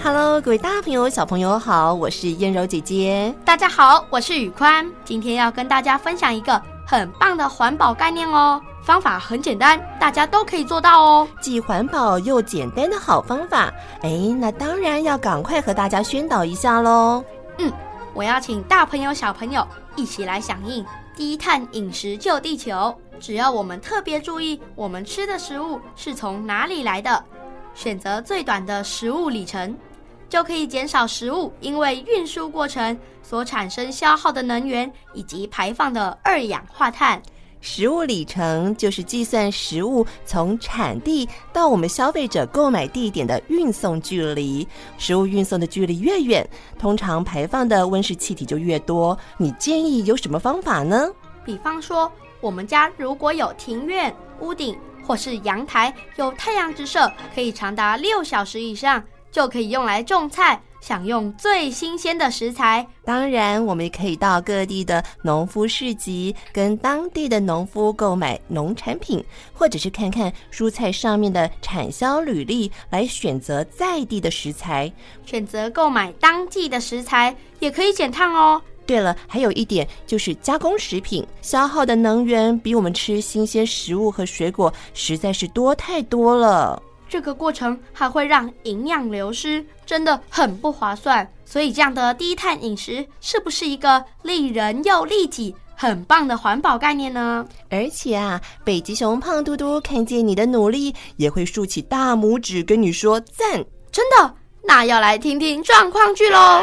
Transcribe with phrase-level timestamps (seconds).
[0.00, 3.34] Hello，各位大朋友、小朋友好，我是燕柔姐姐。
[3.44, 4.88] 大家好，我是宇宽。
[5.04, 8.62] 今天要跟大家分享一个很棒的环保概念哦。
[8.80, 11.28] 方法很简单，大家都可以做到哦。
[11.40, 13.72] 既环保又简单的好方法，
[14.02, 17.22] 哎，那当然要赶快和大家宣导一下喽。
[17.58, 17.70] 嗯，
[18.14, 20.86] 我要请大朋友、小朋友一起来响应
[21.16, 22.94] 低碳饮食救地球。
[23.18, 27.22] 只要我们特别注意我们吃的食物是从哪里来的，
[27.74, 29.76] 选择最短的食物里程。
[30.28, 37.20] 就可以减少食物因为运输过程所产生消耗的能源以及排放的二氧化碳。
[37.60, 44.66] 食物里程就是计算食物从产地到我们消费者购买地点的运送距离。
[44.96, 49.18] 食物运送的距离越远，通常排放的温室气体就越多。
[49.36, 51.10] 你建议有什么方法呢？
[51.44, 52.10] 比方说，
[52.40, 59.02] 我们家如果有庭院、屋顶或是阳台，有太阳直射，可以长达六小时以上。
[59.30, 62.86] 就可以用来种菜，享用最新鲜的食材。
[63.04, 74.92] 当然，我们也可以到各地的农夫市集，跟当地的农夫购买农产品，或者是看看蔬菜上面的产销履历，来选择在地的食材。
[75.24, 78.60] 选择购买当季的食材，也可以减碳哦。
[78.86, 86.82] 对了，还有一点就是加工食品消耗的能源，比我们吃新鲜食物和水果实在是多太多了。
[87.08, 91.26] 这个过程还会让营养流失，真的很不划算。
[91.44, 97.46] 所以，这样的低碳饮食是不是一个利人又利己、很棒的环保概念呢？
[97.70, 103.64] 而且啊，北极熊胖嘟嘟看见你的努力，也会竖起大拇指跟你说赞。
[103.90, 104.34] 真的？
[104.62, 106.62] 那要来听听状况剧喽！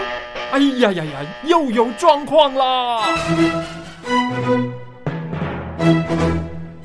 [0.51, 3.07] 哎呀呀呀，又有状况啦！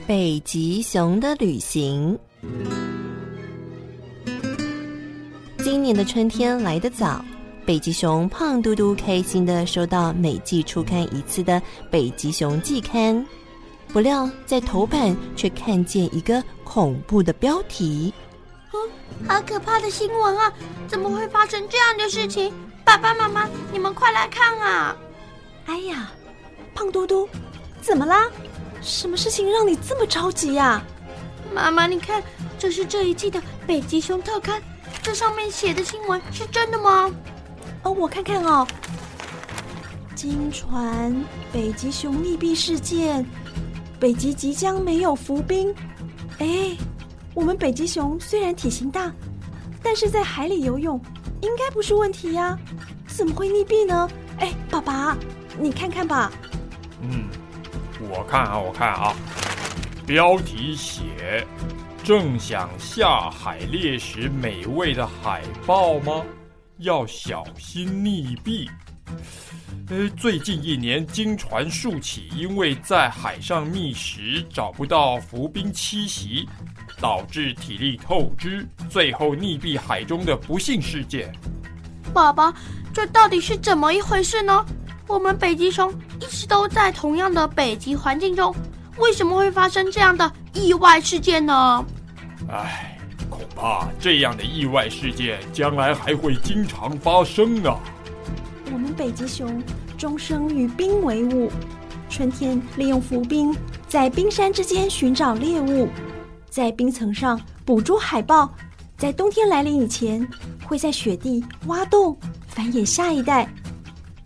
[0.07, 2.19] 北极熊的旅行。
[5.71, 7.25] 今年的春天来得早，
[7.65, 13.15] 北极熊胖嘟嘟开心的收到每季出刊一次的《北极熊季刊》，
[13.93, 18.13] 不料在头版却看见一个恐怖的标题
[18.75, 18.79] ：“哦，
[19.29, 20.53] 好可怕的新闻啊！
[20.89, 22.53] 怎么会发生这样的事情？
[22.85, 24.97] 爸爸妈妈，你们快来看啊！”
[25.67, 26.11] 哎呀，
[26.75, 27.29] 胖嘟嘟，
[27.81, 28.29] 怎么啦？
[28.83, 30.83] 什么事情让你这么着急呀？
[31.55, 32.21] 妈妈，你看，
[32.59, 34.61] 这是这一季的《北极熊特刊》。
[35.03, 37.11] 这上面写的新闻是真的吗？
[37.83, 38.67] 哦，我看看哦。
[40.15, 41.15] 经传
[41.51, 43.25] 北极熊溺毙事件，
[43.99, 45.75] 北极即将没有浮冰。
[46.39, 46.77] 哎，
[47.33, 49.11] 我们北极熊虽然体型大，
[49.83, 51.01] 但是在海里游泳
[51.41, 52.59] 应该不是问题呀，
[53.07, 54.11] 怎么会溺毙呢？
[54.39, 55.17] 哎，爸爸，
[55.59, 56.31] 你看看吧。
[57.01, 57.25] 嗯，
[58.11, 59.17] 我看啊，我看啊，
[60.07, 61.47] 标题写。
[62.11, 66.25] 正想下海猎食美味的海豹吗？
[66.79, 68.69] 要小心溺毙。
[69.91, 76.49] 呃，最近一年经传数起，因为在海上觅食找不到浮冰栖息，
[77.01, 81.33] 导致体力透支，最后溺毙海中的不幸事件。
[82.13, 82.53] 爸爸，
[82.93, 84.67] 这到底是怎么一回事呢？
[85.07, 88.53] 我们北极熊一直都在同样的北极环境中，
[88.97, 91.87] 为什么会发生这样的意外事件呢？
[92.53, 97.73] 唉，恐怕这样的意外事件将来还会经常发生呢。
[98.73, 99.63] 我们北极熊
[99.97, 101.49] 终生与冰为伍，
[102.09, 103.55] 春天利用浮冰
[103.89, 105.89] 在冰山之间寻找猎物，
[106.49, 108.53] 在冰层上捕捉海豹，
[108.97, 110.27] 在冬天来临以前
[110.65, 112.17] 会在雪地挖洞
[112.49, 113.49] 繁衍下一代。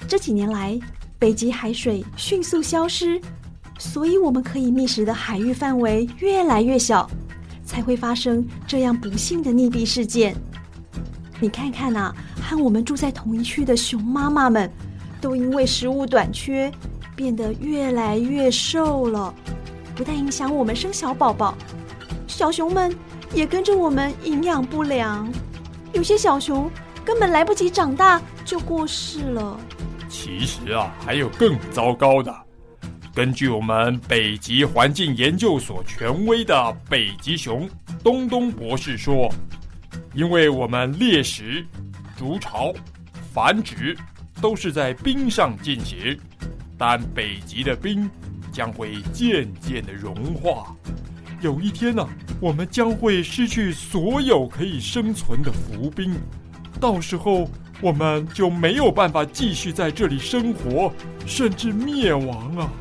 [0.09, 0.79] 这几年来，
[1.19, 3.21] 北极海水迅速消失，
[3.79, 7.06] 所以我们可以觅食的海域范围越来越小。
[7.75, 10.33] 才会发生这样不幸的溺毙事件。
[11.41, 14.71] 你看看呐、啊，和我们住在同一区的熊妈妈们，
[15.21, 16.73] 都因为食物短缺，
[17.17, 19.35] 变得越来越瘦了。
[19.97, 21.53] 不但影响我们生小宝宝，
[22.29, 22.95] 小熊们
[23.33, 25.29] 也跟着我们营养不良。
[25.93, 26.71] 有些小熊
[27.05, 29.59] 根本来不及长大就过世了。
[30.09, 32.32] 其实啊，还有更糟糕的。
[33.14, 37.70] 根据我们北极环境研究所权威的北极熊
[38.02, 39.32] 东东博士说，
[40.14, 41.64] 因为我们猎食、
[42.16, 42.75] 筑巢、
[43.32, 43.96] 繁殖
[44.43, 46.19] 都是在冰上进行，
[46.76, 48.11] 但北极的冰
[48.50, 50.75] 将会渐渐的融化，
[51.40, 52.05] 有一天呢、
[52.40, 56.12] 我们将会失去所有可以生存的浮冰，
[56.81, 57.49] 到时候
[57.81, 60.93] 我们就没有办法继续在这里生活，
[61.25, 62.72] 甚至灭亡啊！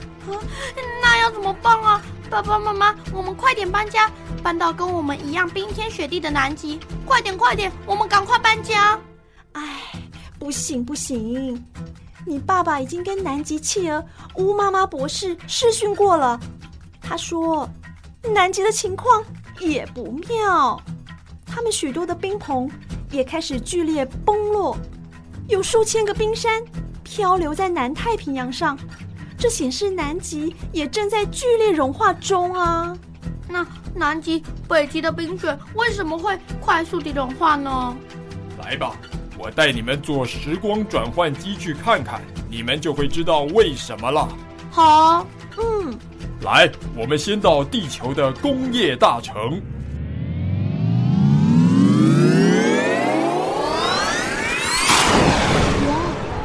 [1.02, 2.02] 那要怎么办啊？
[2.30, 4.10] 爸爸妈妈，我们快点搬家，
[4.42, 6.80] 搬到跟我们一样冰天雪地的南极！
[7.06, 9.00] 快点快点，我们赶快搬家！
[9.52, 9.92] 哎，
[10.40, 11.64] 不行不行，
[12.26, 14.04] 你爸爸已经跟南极企鹅
[14.38, 16.40] 乌妈妈博士试训过了，
[17.02, 17.70] 他说
[18.34, 19.24] 南极的情况
[19.60, 20.82] 也不妙，
[21.46, 22.68] 他们许多的冰棚
[23.12, 24.76] 也开始剧烈崩落，
[25.50, 26.64] 有数千个冰山
[27.04, 28.76] 漂流在南太平洋上，
[29.44, 32.98] 这显示南极也正在剧烈融化中啊。
[33.46, 37.94] 那南极、北极的冰雪为什么会快速地融化呢？
[38.64, 38.96] 来吧，
[39.38, 44.30] 我带你们坐时光转换机去看看，你们就会知道为什么了。
[44.72, 45.94] 好，嗯，
[46.44, 49.62] 来，我们先到地球的工业大城。
[55.90, 55.96] 哇，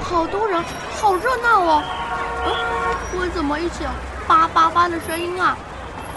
[0.03, 0.61] 好多人，
[0.97, 1.85] 好热闹哦！
[3.39, 3.91] 嗯，为什么一起有
[4.27, 5.57] 叭叭叭的声音啊？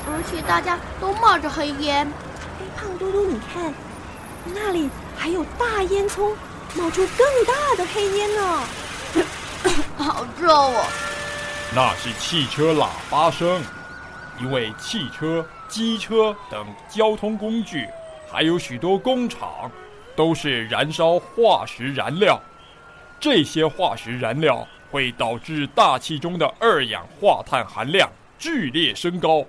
[0.08, 2.08] 而且大家都冒着黑烟。
[2.08, 3.72] 哎，胖嘟嘟，你看，
[4.46, 6.34] 那里还有大烟囱
[6.76, 8.60] 冒出更大的黑烟呢。
[10.04, 10.84] 好热哦！
[11.76, 13.62] 那是汽车喇叭声，
[14.40, 17.88] 因为汽车、机车等交通工具，
[18.32, 19.70] 还有许多工厂，
[20.16, 22.40] 都是燃烧化石燃料。
[23.20, 29.44] 这些化石燃料会导致大气中的二氧化碳含量剧烈升高。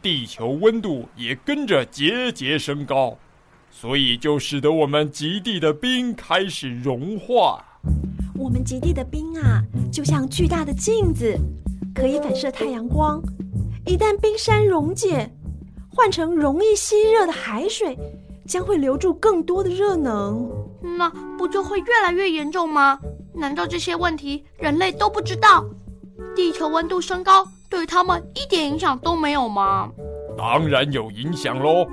[0.00, 3.18] 地球温度也跟着节节升高，
[3.70, 7.64] 所以就使得我们极地的冰开始融化。
[8.36, 9.60] 我们极地的冰啊，
[9.92, 11.36] 就像巨大的镜子，
[11.92, 13.20] 可以反射太阳光。
[13.84, 15.28] 一旦冰山溶解，
[15.90, 17.98] 换成容易吸热的海水，
[18.46, 20.48] 将会留住更多的热能。
[20.96, 23.00] 那不就会越来越严重吗？
[23.38, 25.64] 难道这些问题人类都不知道？
[26.34, 29.88] 地球温度升高，对他们一点影响都没有吗？
[30.36, 31.86] 当然有影响喽！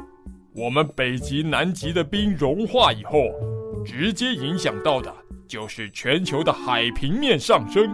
[0.56, 3.20] 我们北极、南极的冰融化以后，
[3.86, 5.14] 直接影响到的
[5.48, 7.88] 就是全球的海平面上升。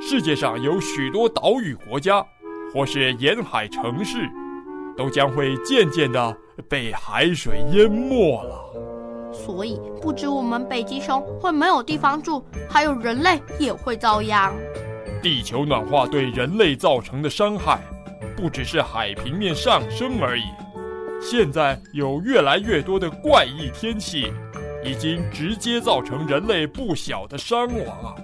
[0.00, 2.24] 世界上有许多岛屿国家
[2.72, 4.28] 或是沿海城市，
[4.96, 6.36] 都将会渐渐的
[6.68, 8.87] 被海水淹没了。
[9.32, 14.52] 所以，不止我们北极熊会没有地方住，还有人类也会遭殃。
[15.22, 17.80] 地球暖化对人类造成的伤害，
[18.36, 20.44] 不只是海平面上升而已。
[21.20, 24.32] 现在有越来越多的怪异天气，
[24.84, 28.14] 已经直接造成人类不小的伤亡啊！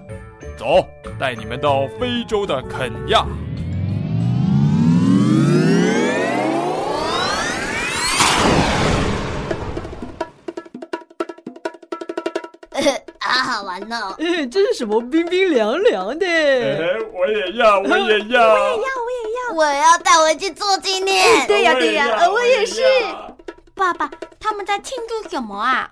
[0.57, 0.87] 走，
[1.19, 3.25] 带你们到非洲的肯亚。
[13.75, 14.15] 玩哦！
[14.19, 16.25] 哎，这是什么冰冰凉凉的？
[16.25, 21.45] 哎，我也要， 我也要，我也要，我也要，我要带回去做纪念。
[21.47, 22.81] 对呀，对呀，我也是。
[23.73, 25.89] 爸爸，他们在庆祝什么啊？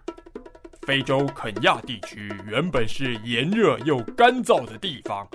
[0.84, 5.28] 非洲肯亚地区原本是炎热又干燥的地方，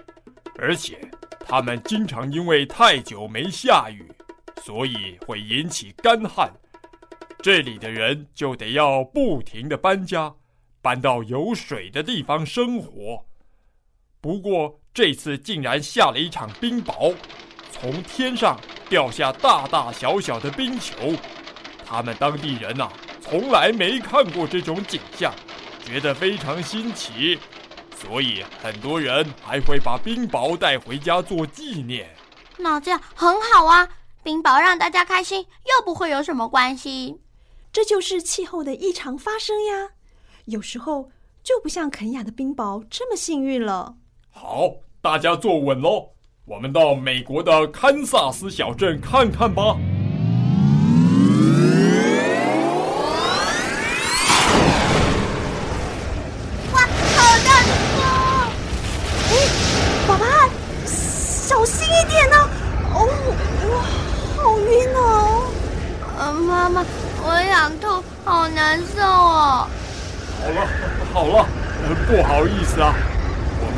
[0.59, 0.99] 而且
[1.47, 4.11] 他们经常因为太久没下雨，
[4.63, 6.51] 所以会引起干旱。
[7.41, 10.35] 这里的人就得要不停的搬家。
[10.81, 13.25] 搬到有水的地方生活，
[14.21, 17.15] 不过这次竟然下了一场冰雹，
[17.71, 18.59] 从天上
[18.89, 20.95] 掉下大大小小的冰球。
[21.85, 22.91] 他们当地人呐，
[23.21, 25.33] 从来没看过这种景象，
[25.85, 27.39] 觉得非常新奇，
[27.97, 32.15] 所以很多人还会把冰雹带回家做纪念。
[32.59, 33.89] 那这样很好啊，
[34.23, 37.21] 冰雹让大家开心，又不会有什么关系。
[37.73, 39.91] 这就是气候的异常发生呀。
[40.49, 41.11] 有时候
[41.43, 43.97] 就不像肯雅的冰雹这么幸运了。
[44.31, 46.09] 好，大家坐稳喽，
[46.47, 49.77] 我们到美国的堪萨斯小镇看看吧。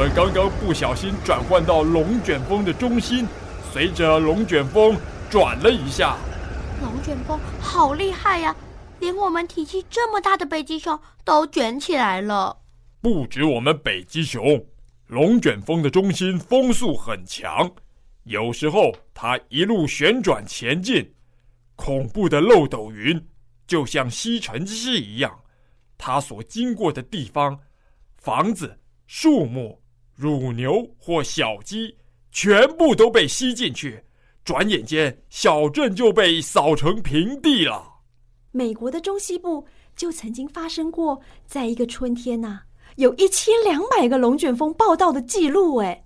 [0.01, 3.27] 们刚刚不小心转换到龙卷风的中心，
[3.71, 4.97] 随着龙卷风
[5.29, 6.17] 转了一下。
[6.81, 8.57] 龙卷风好厉害呀，
[8.99, 12.63] 连我们体积这么大的北极熊都卷起来了。
[13.03, 14.65] 不止我们北极熊，
[15.09, 17.71] 龙卷风的中心风速很强，
[18.23, 21.13] 有时候它一路旋转前进，
[21.77, 23.23] 恐怖的漏斗云
[23.67, 25.39] 就像吸尘器一样。
[25.99, 27.61] 它所经过的地方，
[28.17, 29.79] 房子、树木、
[30.21, 31.97] 乳牛或小鸡，
[32.31, 34.05] 全部都被吸进去。
[34.45, 38.01] 转眼间，小镇就被扫成平地了。
[38.51, 42.63] 美国的中西部就曾经发生过，在一个春天呐、啊，
[42.97, 45.77] 有一千两百个龙卷风报道的记录。
[45.77, 46.05] 哎，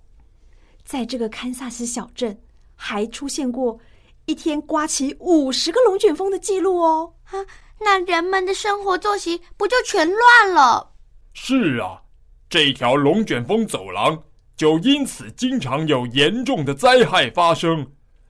[0.85, 2.39] 在这个堪萨斯小镇，
[2.75, 3.77] 还出现过
[4.25, 7.13] 一天刮起五十个龙卷风的记录哦。
[7.25, 7.45] 啊，
[7.81, 10.93] 那人们的生活作息不就全乱了？
[11.33, 12.01] 是啊，
[12.49, 14.23] 这条龙卷风走廊
[14.55, 17.87] 就因此经常有严重的灾害发生。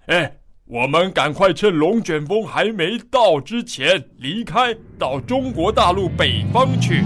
[0.08, 0.38] 哎。
[0.68, 7.04] 我们赶快趁龙卷风还没到之前离开，到中国大陆北方去。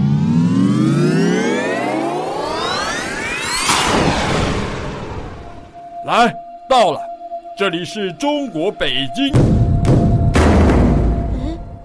[6.06, 6.34] 来，
[6.70, 6.98] 到了，
[7.58, 9.30] 这里是中国北京。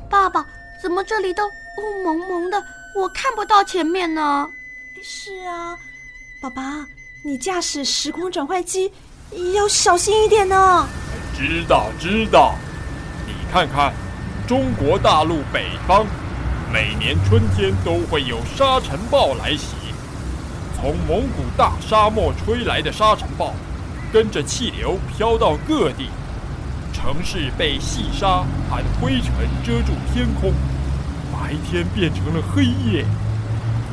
[0.09, 0.45] 爸爸，
[0.81, 2.57] 怎么这里都雾蒙蒙的，
[2.95, 4.49] 我看不到前面呢？
[5.07, 5.77] 是啊，
[6.41, 6.87] 爸爸，
[7.21, 8.91] 你驾驶时光转换机
[9.53, 10.87] 要小心一点呢。
[11.37, 12.55] 知道知道，
[13.27, 13.93] 你看看，
[14.47, 16.07] 中国大陆北方，
[16.73, 19.75] 每年春天都会有沙尘暴来袭。
[20.75, 23.53] 从蒙古大沙漠吹来的沙尘暴，
[24.11, 26.09] 跟着气流飘到各地，
[26.91, 29.31] 城市被细沙和灰尘
[29.63, 30.51] 遮住天空，
[31.31, 33.05] 白天变成了黑夜，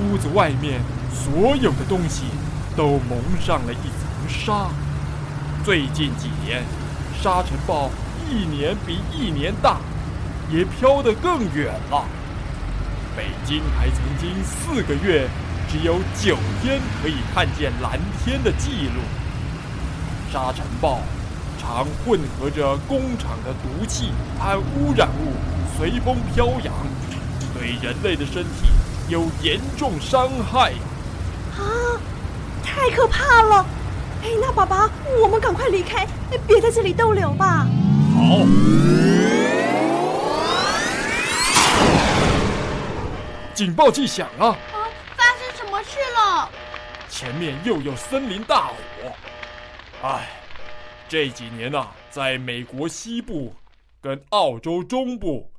[0.01, 0.81] 屋子外面
[1.13, 2.25] 所有的东西
[2.77, 4.69] 都蒙上了一层纱。
[5.65, 6.63] 最近几年。
[7.23, 7.89] 沙尘暴
[8.29, 9.77] 一年比一年大，
[10.51, 12.05] 也飘得更远了。
[13.17, 15.29] 北京还曾经四个月
[15.71, 19.03] 只有九天可以看见蓝天的记录。
[20.33, 20.99] 沙尘暴
[21.61, 25.35] 常混合着工厂的毒气和污染物
[25.79, 26.75] 随风飘扬，
[27.55, 28.67] 对人类的身体
[29.09, 30.73] 有严重伤害。
[32.83, 33.65] 啊，太可怕了！
[34.25, 34.91] 哎，那爸爸，
[35.23, 36.05] 我们赶快离开，
[36.49, 37.65] 别在这里逗留吧。
[38.13, 38.39] 好。
[43.55, 44.47] 警报器响了。
[44.49, 44.59] 啊，
[45.17, 46.51] 发生什么事了？
[47.09, 48.75] 前面又有森林大火。
[50.03, 50.29] 哎，
[51.09, 53.55] 这几年呐，在美国西部
[54.01, 55.53] 跟澳洲中部，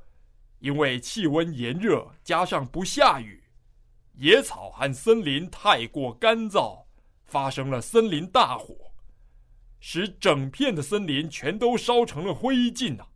[0.58, 3.42] 因为气温炎热，加上不下雨，
[4.12, 6.83] 野草和森林太过干燥。
[7.24, 8.92] 发生了森林大火，
[9.80, 13.06] 使整片的森林全都烧成了灰烬呐！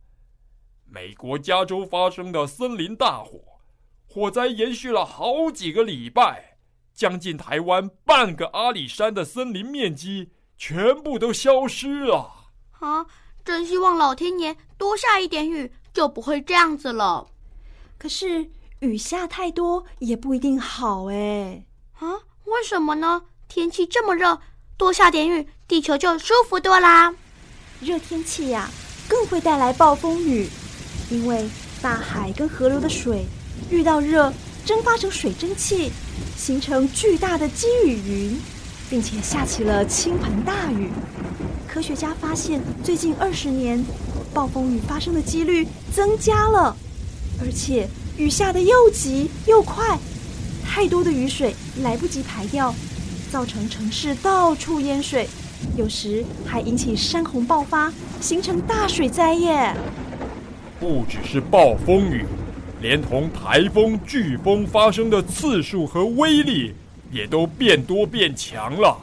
[0.85, 3.59] 美国加州发生的森林大火，
[4.07, 6.57] 火灾延续了好几个礼拜，
[6.93, 12.49] 将近台湾半个阿里山的森林面积全部都消失了。
[12.79, 13.05] 啊！
[13.45, 17.25] 真希望老天爷多下一点雨，就不会这样子了。
[17.97, 18.49] 可是
[18.79, 21.65] 雨下太多也不一定好哎。
[21.93, 22.13] 啊？
[22.45, 23.23] 为什么呢？
[23.49, 24.39] 天气这么热，
[24.77, 27.15] 多下点雨，地球就舒服多啦。
[27.81, 28.69] 热天气呀，
[29.07, 30.47] 更会带来暴风雨，
[31.09, 31.49] 因为
[31.81, 33.25] 大海跟河流的水
[33.71, 34.31] 遇到热，
[34.63, 35.91] 蒸发成水蒸气，
[36.37, 38.39] 形成巨大的积雨云，
[38.87, 40.91] 并且下起了倾盆大雨。
[41.67, 43.83] 科学家发现，最近二十年，
[44.31, 46.77] 暴风雨发生的几率增加了，
[47.41, 49.97] 而且雨下得又急又快，
[50.63, 52.75] 太多的雨水来不及排掉。
[53.29, 55.27] 造成城市到处淹水，
[55.77, 59.75] 有时还引起山洪爆发，形成大水灾耶。
[60.79, 62.25] 不只是暴风雨，
[62.81, 66.73] 连同台风、飓风发生的次数和威力
[67.11, 68.97] 也都变多变强了。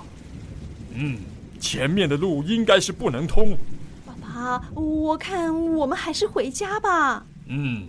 [0.94, 1.18] 嗯，
[1.60, 3.56] 前面的路应该是不能通。
[4.04, 7.24] 爸爸，我看我们还是回家吧。
[7.46, 7.86] 嗯，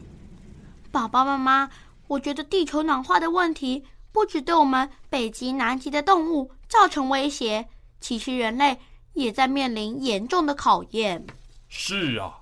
[0.91, 1.70] 爸爸妈妈，
[2.08, 3.84] 我觉得地球暖化的问题。
[4.13, 7.67] 不只对我们北极、南极的动物造成威胁，
[7.99, 8.77] 其实人类
[9.13, 11.25] 也在面临严重的考验。
[11.69, 12.33] 是啊，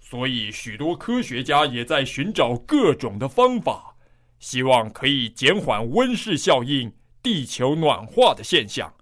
[0.00, 3.94] 所以许多科学家也在寻找各种的方法，
[4.38, 8.92] 希望可以减缓温室效应、地球暖化的现象。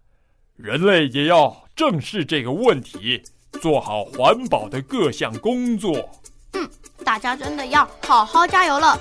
[0.57, 3.23] 人类也要正视这个问题，
[3.61, 6.11] 做好环保的各项工作。
[6.55, 6.71] 嗯，
[7.05, 8.99] 大家真的要好好加油了。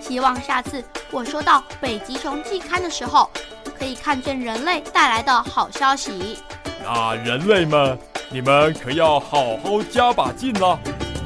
[0.00, 3.30] 希望下次我收到《北极熊季刊》的时候，
[3.78, 6.38] 可以看见人类带来的好消息。
[6.82, 7.98] 那人类们，
[8.30, 10.78] 你们可要好好加把劲了。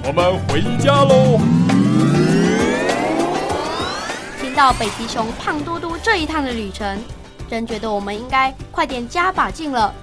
[0.05, 1.41] 我们回家喽！
[4.41, 7.03] 听到北极熊胖嘟嘟这一趟的旅程，
[7.49, 9.95] 真觉得我们应该快点加把劲了。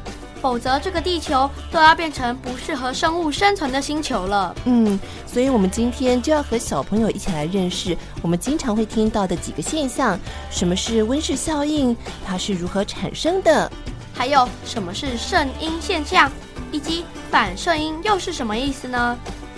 [0.41, 4.55] 否则，这个地球都要变成不适合生物生存的星球了。
[4.65, 10.17] 嗯，所以我们今天就要和小朋友一起来认识我们经常会听到的几个现象：
[10.49, 11.95] 什么是温室效应？
[12.25, 13.71] 它是如何产生的？
[14.13, 16.31] 还有什么是圣婴现象？
[16.71, 19.17] 以及反圣音又是什么意思呢？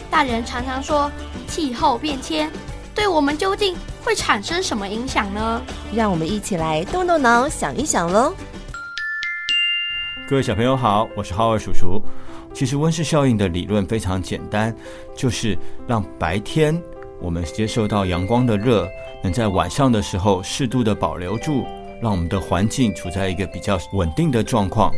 [0.09, 1.11] 大人常常说
[1.47, 2.49] 气候变迁，
[2.93, 5.61] 对我们究竟会产生什么影响呢？
[5.93, 8.33] 让我们一起来动动脑，想一想喽。
[10.31, 12.01] 各位小朋友好，我是浩尔叔叔。
[12.53, 14.73] 其实温室效应的理论非常简单，
[15.13, 16.81] 就是让白天
[17.19, 18.87] 我们接受到阳光的热，
[19.21, 21.65] 能在晚上的时候适度的保留住，
[22.01, 24.89] 让我们的环境处在一个比较稳定的状况。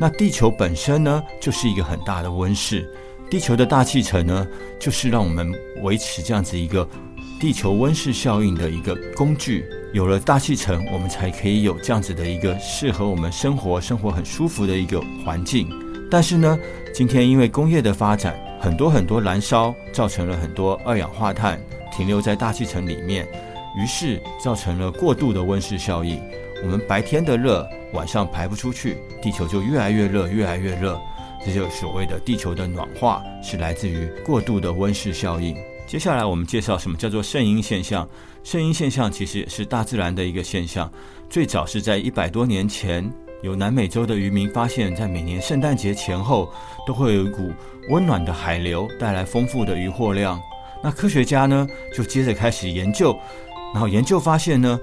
[0.00, 2.84] 那地球本身呢，就是一个很大的温室。
[3.30, 4.44] 地球的大气层呢，
[4.80, 5.48] 就是让我们
[5.82, 6.84] 维持这样子一个
[7.38, 9.64] 地球温室效应的一个工具。
[9.92, 15.68] 有了大气层，我们才可以有这样子的一个适合我们生活、生活很舒服的一个环境。
[16.10, 16.58] 但是呢，
[16.94, 21.60] 今天因为工业的发展，很多很多燃烧造成了很多二氧化碳
[21.94, 23.28] 停留在大气层里面，
[23.76, 26.18] 于是造成了过度的温室效应。
[26.62, 30.98] 我们白天的热，晚上排不出去，地球就越来越热，越来越热。
[31.44, 35.54] 这就所谓的地球的暖化，是来自于过度的温室效应。
[35.86, 38.08] 接下来我们介绍什么叫做圣婴现象。
[38.44, 40.90] 圣婴现象其实也是大自然的一个现象，
[41.30, 43.08] 最早是在一百多年前，
[43.40, 46.52] 有南美洲的渔民发现，在每年圣诞节前后，
[46.86, 47.52] 都会有一股
[47.88, 50.40] 温暖的海流带来丰富的渔获量。
[50.82, 53.16] 那科学家呢，就接着开始研究，
[53.72, 54.78] 然后研究发现呢，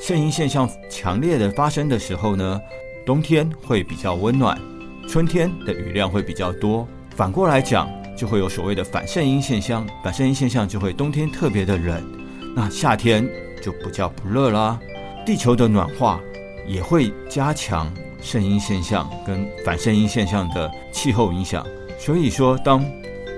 [0.00, 2.58] 圣婴现象强烈的发生的时候呢，
[3.04, 4.58] 冬天会比较温暖，
[5.06, 6.88] 春天的雨量会比较多。
[7.14, 12.21] 反过来讲，就会有所谓的反圣婴现象，反圣婴现象就会冬天特别的冷。
[12.54, 13.26] 那夏天
[13.62, 14.78] 就不叫不热啦，
[15.24, 16.20] 地球的暖化
[16.66, 21.66] 也会加强圣婴现象跟反圣婴现象的气候影响。
[21.98, 22.84] 所以说，当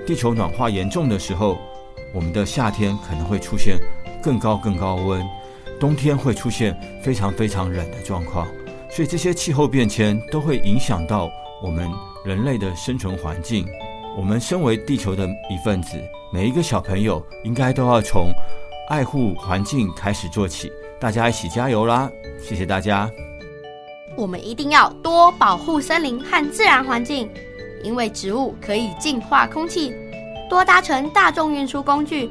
[0.05, 1.57] 地球暖化严重的时候，
[2.13, 3.77] 我们的夏天可能会出现
[4.21, 5.25] 更高更高温，
[5.79, 8.47] 冬天会出现非常非常冷的状况。
[8.89, 11.29] 所以这些气候变迁都会影响到
[11.61, 11.89] 我们
[12.25, 13.65] 人类的生存环境。
[14.17, 15.97] 我们身为地球的一份子，
[16.31, 18.31] 每一个小朋友应该都要从
[18.87, 22.07] 爱护环境开始做起，大家一起加油啦！
[22.39, 23.09] 谢谢大家。
[24.15, 27.27] 我们一定要多保护森林和自然环境，
[27.83, 29.91] 因为植物可以净化空气。
[30.47, 32.29] 多搭乘大众运输工具，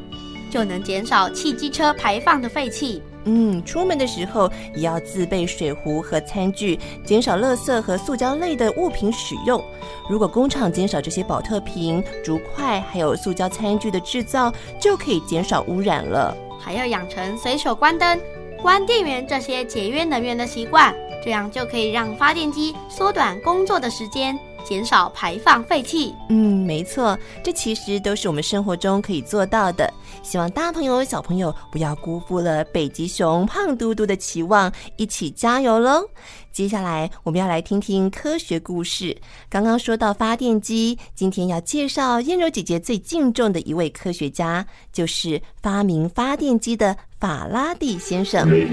[0.49, 3.03] 就能减少汽机车排放的废气。
[3.27, 9.63] 嗯，出门的时候也要自备水壶和餐具，减少垃圾和塑胶类的物品使用。
[10.09, 16.37] 如果工厂减少这些保特瓶、竹筷还有塑胶餐具的制造，就可以减少污染了。
[16.65, 18.19] 还要养成随手关灯、
[18.63, 24.39] 关电源这些节约能源的习惯，这样就可以让发电机缩短工作的时间。
[24.65, 26.15] 减少排放废气。
[26.29, 29.93] 嗯，没错，这其实都是我们生活中可以做到的。
[30.23, 36.09] 希望大朋友、小朋友不要辜负了北极熊胖嘟嘟的期望，一起加油喽！
[36.51, 39.17] 接下来我们要来听听科学故事。
[39.51, 48.49] 刚刚说到发电机，今天要介绍燕柔姐姐最敬重的一位科学家，就是发明发电机的法拉第先生。
[48.49, 48.69] Three,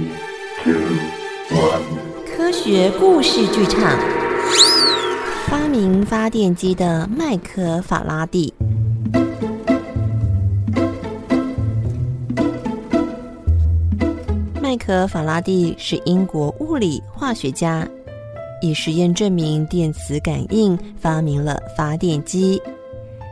[1.49, 1.57] two,
[2.37, 3.97] 科学故事剧场。
[5.51, 8.53] 发明发电机的麦克·法拉第。
[14.61, 17.85] 麦克·法拉第是英国物理化学家，
[18.61, 22.61] 以实验证明电磁感应，发明了发电机。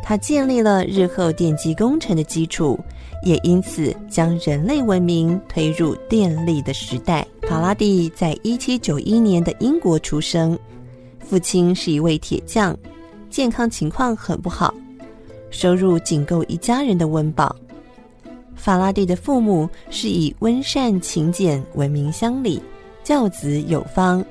[0.04, 2.78] 他建立了日后电机工程的基础，
[3.24, 7.26] 也因此将人类文明推入电力的时代。
[7.44, 10.60] 法拉第在一七九一年的英国出生。
[11.30, 12.76] 父亲是一位铁匠，
[13.30, 14.74] 健康情况很不好，
[15.52, 17.56] 收入仅够一家人的温饱。
[18.56, 22.60] 法拉第的父母是以温善勤俭闻名乡里，
[23.04, 24.26] 教子有方，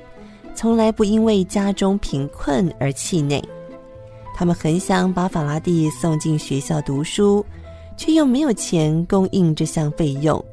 [0.53, 3.41] 从来不因为家中贫困而气馁。
[4.35, 7.45] 他们很想把法拉第送进学校读书，
[7.95, 10.43] 却又没有钱供应这项费用。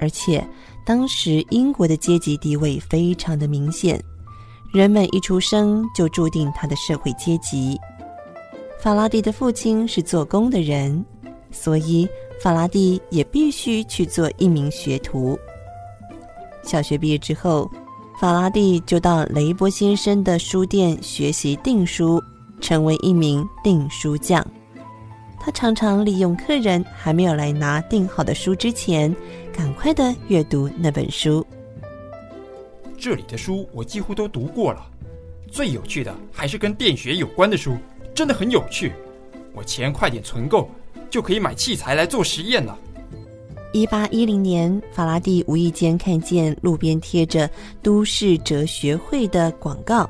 [0.00, 0.44] 而且
[0.84, 4.02] 当时英国的阶级地位非常的明显。
[4.72, 7.78] 人们一出生就注定他的社会阶级。
[8.80, 11.04] 法拉第的父亲是做工的人，
[11.50, 12.08] 所以
[12.40, 15.38] 法拉第也必须去做一名学徒。
[16.64, 17.70] 小学毕业之后，
[18.18, 22.22] 法拉第就到雷伯先生的书店学习订书，
[22.60, 24.44] 成为一名订书匠。
[25.38, 29.14] 他常常利用客人还没有来拿订好的书之前，
[29.52, 31.44] 赶快的阅读那本书。
[33.02, 34.88] 这里的书我几乎都读过了，
[35.50, 37.76] 最有趣的还是跟电学有关的书，
[38.14, 38.92] 真的很有趣。
[39.52, 40.70] 我钱快点存够，
[41.10, 42.78] 就可以买器材来做实验了。
[43.72, 47.50] 一八一零年，法拉第无意间看见路边贴着
[47.82, 50.08] “都市哲学会”的广告，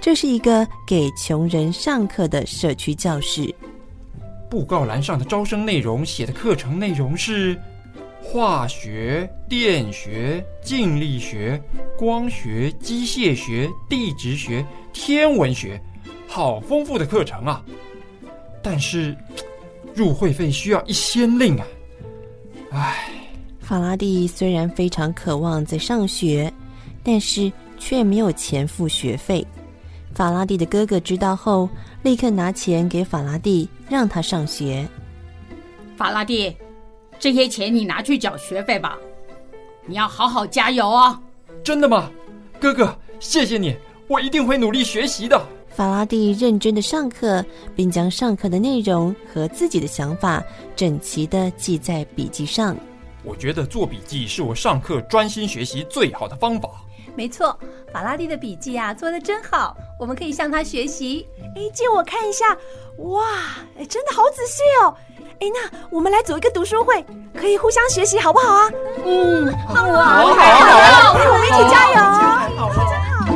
[0.00, 3.54] 这是一个给穷人上课的社区教室。
[4.48, 7.60] 布告栏上的招生内容写的课程内容是
[8.22, 11.60] 化学、电学、静力学、
[11.98, 15.78] 光学、机械学、地质学、天文学，
[16.28, 17.62] 好丰富的课程啊！
[18.62, 19.14] 但是
[19.92, 21.66] 入会费需要一先令啊！
[22.70, 23.10] 唉，
[23.60, 26.50] 法拉第虽然非常渴望在上学，
[27.02, 29.44] 但是却没有钱付学费。
[30.14, 31.68] 法拉第的哥哥知道后，
[32.02, 34.86] 立刻拿钱给法拉第，让他上学。
[35.96, 36.54] 法拉第，
[37.22, 38.98] 这些钱你拿去缴学费吧。
[39.86, 41.16] 你要好好加油哦。
[41.62, 42.10] 真的吗？
[42.58, 43.76] 哥哥，谢谢你，
[44.08, 45.40] 我一定会努力学习的。
[45.68, 47.44] 法拉第认真的上课，
[47.76, 50.42] 并将上课的内容和自己的想法
[50.74, 52.76] 整齐的记在笔记上。
[53.22, 56.68] 我觉得做笔记是我上课专心学习最好的方法。
[57.14, 57.56] 没错，
[57.92, 61.24] 法拉第的笔记啊，做的真好，我们可以向他学习。
[61.54, 62.46] 哎，借我看一下，
[62.98, 63.22] 哇，
[63.78, 64.92] 哎，真的好仔细哦。
[65.42, 65.58] 哎，那
[65.90, 68.70] 我们来组一个读书会，可以互相学习，好不好啊？
[69.04, 71.96] 嗯，好，啊，好啊好啊，我们一起加油，
[72.88, 73.26] 真好。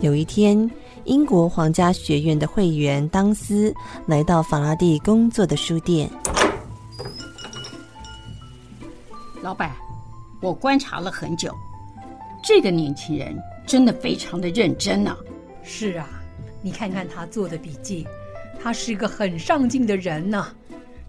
[0.00, 0.70] 有一天，
[1.04, 3.70] 英国皇家学院的会员当斯
[4.06, 6.08] 来到法拉第工作的书店。
[9.42, 9.70] 老板，
[10.40, 11.54] 我观察了很久，
[12.42, 15.18] 这个年轻人真的非常的认真呢、啊。
[15.62, 16.08] 是啊，
[16.62, 18.06] 你看看他做的笔记，
[18.62, 20.54] 他是一个很上进的人呢、啊。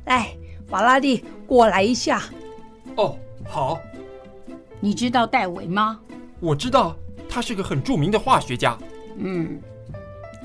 [0.06, 0.36] 来，
[0.68, 2.22] 法拉利，过来一下。
[2.96, 3.80] 哦，好。
[4.80, 6.00] 你知道戴维吗？
[6.40, 6.96] 我知道，
[7.30, 8.78] 他是个很著名的化学家。
[9.18, 9.60] 嗯，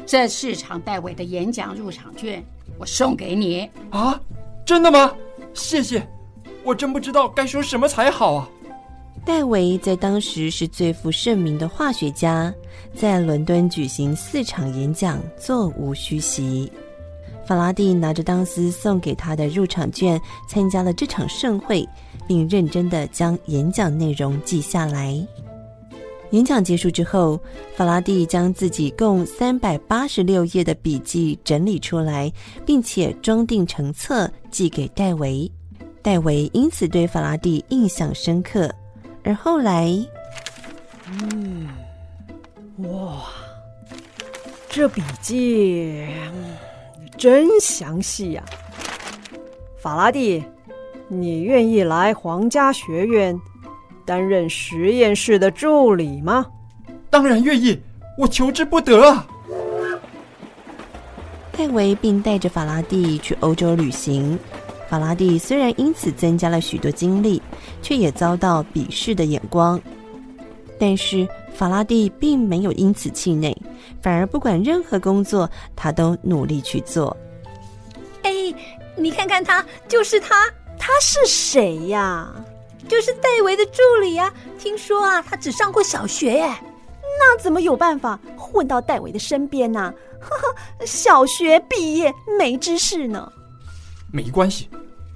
[0.05, 2.45] 这市场戴维的演讲入场券，
[2.79, 3.71] 我送给你。
[3.90, 4.21] 啊，
[4.64, 5.12] 真的吗？
[5.55, 6.07] 谢谢。
[6.62, 8.49] 我真不知道该说什么才好啊！
[9.25, 12.53] 戴维在当时是最负盛名的化学家，
[12.97, 16.73] 在伦敦举行四场演讲，座无虚席。
[17.47, 21.87] 法拉第拿着当斯送给他的入场券，参加了这场盛会，
[22.27, 25.15] 并认真地将演讲内容记下来。
[26.31, 27.39] 演讲结束之后，
[27.77, 32.33] 法拉第将自己共三百八十六页的笔记整理出来，
[32.65, 35.49] 并且装订成册，寄给戴维。
[36.03, 38.75] 戴维因此对法拉第印象深刻，
[39.23, 39.93] 而后来，
[41.11, 41.69] 嗯，
[42.79, 43.29] 哇，
[44.69, 46.07] 这笔记
[47.17, 48.45] 真详细呀！
[49.79, 50.45] 法拉第，
[51.09, 53.35] 你愿意来皇家学院
[54.05, 56.45] 担任实验室的助理吗？
[57.09, 57.81] 当然愿意，
[58.19, 59.27] 我求之不得啊！
[61.53, 64.39] 戴维并带着法拉第去欧洲旅行。
[64.87, 67.41] 法拉第虽然因此增加了许多经历，
[67.81, 69.81] 却也遭到鄙视的眼光。
[70.79, 73.57] 但是法拉第并没有因此气馁，
[74.03, 77.16] 反而不管任何工作，他都努力去做。
[78.23, 78.31] 哎，
[78.95, 82.31] 你看看他，就是他，他是谁呀？
[82.87, 84.33] 就是戴维的助理呀。
[84.59, 86.55] 听说啊，他只上过小学耶。
[87.19, 89.92] 那怎么有办法混到戴维的身边呢？
[90.21, 93.33] 呵呵，小学毕业没知识呢。
[94.12, 94.69] 没关系，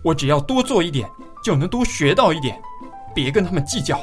[0.03, 1.07] 我只要多做一点，
[1.45, 2.59] 就能多学到一点。
[3.15, 4.01] 别跟他们计较。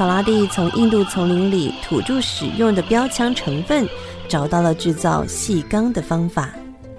[0.00, 3.86] 法拉第从印度丛林里土著使用的标枪成分，
[4.30, 6.48] 找到了制造细钢的方法。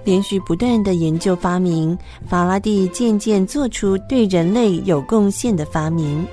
[0.04, 6.24] 连续不断的研究发明，法拉第渐渐做出对人类有贡献的发明。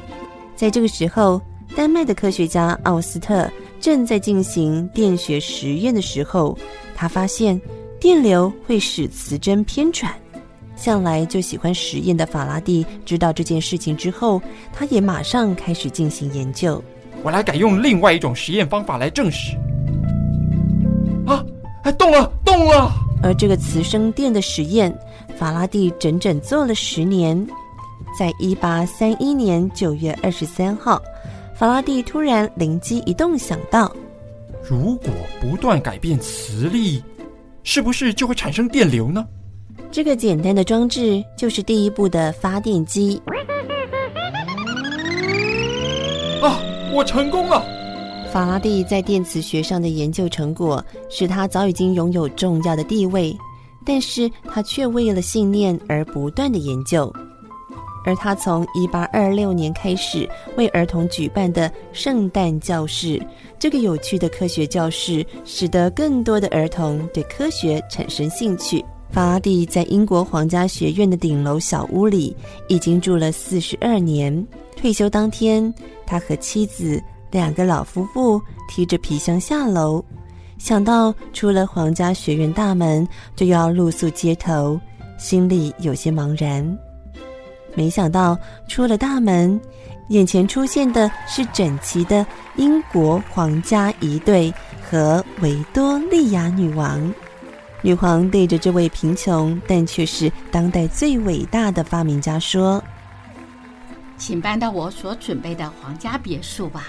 [0.55, 1.41] 在这个时候，
[1.75, 6.55] 丹麦的科学家奥斯特正在进行电学实验的时候。
[6.93, 7.60] 他发现
[7.99, 10.13] 电流会使磁针偏转，
[10.79, 16.81] 向来就喜欢实验的法拉第知道这件事情之后，他也马上开始进行研究。
[17.21, 19.57] 我来改用另外一种实验方法来证实。
[21.27, 21.43] 啊，
[21.83, 22.91] 哎动了，动了！
[23.21, 24.97] 而这个磁生电的实验，
[25.37, 27.45] 法拉第整整做了十年。
[28.17, 31.01] 在一八三一年九月二十三号，
[31.53, 33.93] 法拉第突然灵机一动，想到。
[34.67, 35.09] 如果
[35.41, 37.03] 不断改变磁力，
[37.63, 39.25] 是不是就会产生电流呢？
[39.91, 43.19] 这个简单的装置就是第一步的发电机。
[46.41, 46.62] 啊，
[46.93, 47.65] 我成功了！
[48.32, 53.36] 法拉第在电磁学上的研究成果使他早已经拥有重要的地位，
[53.84, 57.12] 但是他却为了信念而不断的研究。
[58.06, 63.21] 而他从一八二六年开始为儿童举办的圣诞教室，
[63.58, 68.86] 这个有趣的科学教室，使得更多的儿童对科学产生兴趣。
[69.11, 72.35] 法拉第在英国皇家学院的顶楼小屋里
[72.67, 74.45] 已经住了四十二年。
[74.75, 75.73] 退休当天，
[76.05, 80.03] 他和妻子两个老夫妇提着皮箱下楼，
[80.57, 84.79] 想到出了皇家学院大门就要露宿街头，
[85.17, 86.77] 心里有些茫然。
[87.75, 89.59] 没想到出了大门，
[90.09, 92.25] 眼前出现的是整齐的
[92.57, 97.13] 英国皇家仪队和维多利亚女王。
[97.81, 102.83] 女皇对着这位贫穷但却是当代最伟大的发明家说
[104.17, 106.87] ：“请搬到我所准备的皇家别墅吧。”“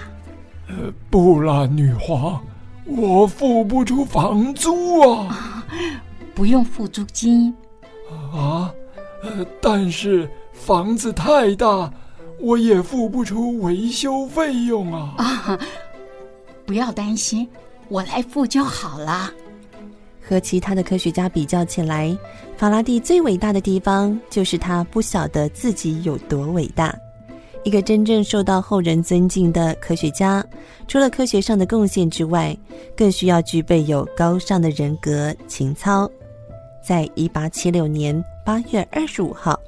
[0.67, 2.43] 呃，不啦，女皇，
[2.85, 5.27] 我付不出房租啊。
[5.27, 5.65] 啊
[6.35, 7.55] ”“不用付租金。
[8.33, 8.69] ”“啊，
[9.23, 11.89] 呃，但是房子太大，
[12.37, 15.13] 我也付不出维修费用啊。
[15.17, 15.57] ”“啊，
[16.65, 17.47] 不要担心，
[17.87, 19.31] 我来付就好了。”
[20.31, 22.17] 和其他的科学家比较起来，
[22.55, 26.97] 法拉第最伟大的地方就是他不晓得自己有多伟大。
[27.65, 30.41] 一个真正受到后人尊敬的科学家，
[30.87, 32.57] 除了科学上的贡献之外，
[32.95, 36.09] 更需要具备有高尚的人格情操。
[36.81, 39.59] 在一八七六年八月二十五号，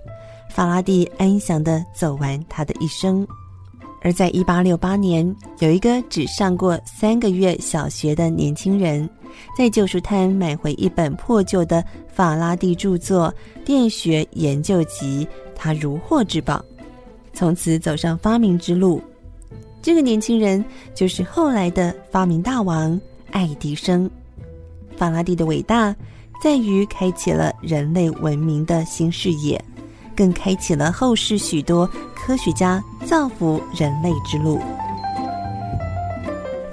[0.50, 3.28] 法拉第安详地走完他的一生。
[4.02, 9.10] 而在一八六八年，有一个只上过三个月小学的年轻人。
[9.58, 13.34] 在旧书摊买回一本破旧的法拉第著作
[13.66, 16.64] 《电学研究集》，他如获至宝，
[17.34, 19.02] 从此走上发明之路。
[19.82, 20.64] 这个年轻人
[20.96, 23.00] 就是后来的发明大王
[23.32, 24.10] 爱迪生。
[24.96, 25.96] 法拉第的伟大
[26.42, 29.64] 在于开启了人类文明的新视野，
[30.16, 34.60] 更开启了后世许多科学家造福人类之路。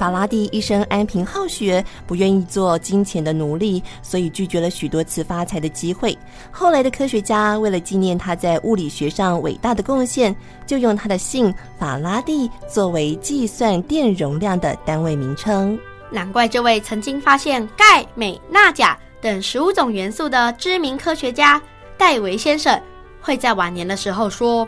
[0.00, 6.16] 法拉第一生安贫好学，不愿意做金钱的奴隶，所以拒绝了许多次发财的机会。
[6.50, 10.34] 后来的科学家为了纪念他在物理学上伟大的贡献，
[10.66, 15.78] 就用他的姓法拉第作为计算电容量的单位名称。
[16.10, 21.60] 难怪这位曾经发现钙、镁、钠、钾等十五种元素的知名科学家
[21.98, 22.80] 戴维先生，
[23.20, 24.66] 会在晚年的时候说：“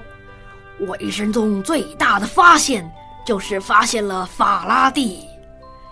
[0.86, 2.86] 我一生中最大的发现。”
[3.24, 5.18] 就是发现了法拉第，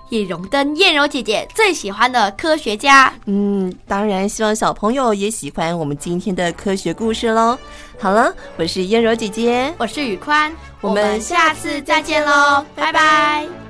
[0.08, 3.12] 也荣登燕柔姐姐最喜欢的科学家。
[3.26, 7.58] 嗯，当然希望小朋友也喜欢我们今天的科学故事喽。
[8.00, 13.69] 好了，我是燕柔姐姐，我是宇宽，我们下次再见喽，拜拜。